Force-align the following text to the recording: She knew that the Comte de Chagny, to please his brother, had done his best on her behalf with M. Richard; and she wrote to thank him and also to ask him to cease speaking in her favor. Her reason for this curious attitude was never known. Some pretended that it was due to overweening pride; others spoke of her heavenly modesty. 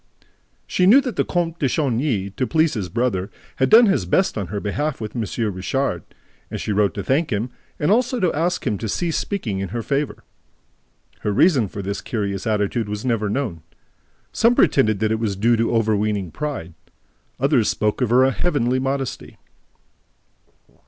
She 0.65 0.87
knew 0.87 0.99
that 1.01 1.15
the 1.15 1.23
Comte 1.23 1.59
de 1.59 1.67
Chagny, 1.69 2.31
to 2.35 2.47
please 2.47 2.73
his 2.73 2.89
brother, 2.89 3.29
had 3.57 3.69
done 3.69 3.85
his 3.85 4.07
best 4.07 4.35
on 4.35 4.47
her 4.47 4.59
behalf 4.59 4.99
with 4.99 5.15
M. 5.15 5.23
Richard; 5.55 6.01
and 6.49 6.59
she 6.59 6.71
wrote 6.71 6.95
to 6.95 7.03
thank 7.03 7.31
him 7.31 7.51
and 7.77 7.91
also 7.91 8.19
to 8.19 8.33
ask 8.33 8.65
him 8.65 8.79
to 8.79 8.89
cease 8.89 9.15
speaking 9.19 9.59
in 9.59 9.69
her 9.69 9.83
favor. 9.83 10.23
Her 11.19 11.31
reason 11.31 11.67
for 11.67 11.83
this 11.83 12.01
curious 12.01 12.47
attitude 12.47 12.89
was 12.89 13.05
never 13.05 13.29
known. 13.29 13.61
Some 14.33 14.55
pretended 14.55 15.01
that 15.01 15.11
it 15.11 15.19
was 15.19 15.35
due 15.35 15.55
to 15.55 15.75
overweening 15.75 16.31
pride; 16.31 16.73
others 17.39 17.69
spoke 17.69 18.01
of 18.01 18.09
her 18.09 18.31
heavenly 18.31 18.79
modesty. 18.79 19.37